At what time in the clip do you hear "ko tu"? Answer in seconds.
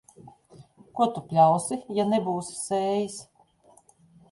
0.99-1.23